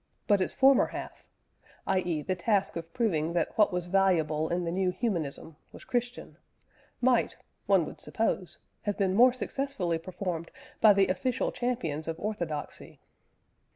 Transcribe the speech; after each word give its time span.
But 0.25 0.41
its 0.41 0.55
former 0.55 0.87
half, 0.87 1.29
i.e. 1.85 2.23
the 2.23 2.33
task 2.33 2.75
of 2.75 2.91
proving 2.91 3.33
that 3.33 3.55
what 3.55 3.71
was 3.71 3.85
valuable 3.85 4.49
in 4.49 4.63
the 4.63 4.71
new 4.71 4.89
Humanism, 4.89 5.57
was 5.71 5.83
Christian 5.85 6.37
might, 7.01 7.35
one 7.67 7.85
would 7.85 8.01
suppose, 8.01 8.57
have 8.81 8.97
been 8.97 9.13
more 9.13 9.31
successfully 9.31 9.99
performed 9.99 10.49
by 10.79 10.93
the 10.93 11.07
official 11.09 11.51
champions 11.51 12.07
of 12.07 12.19
orthodoxy. 12.19 12.99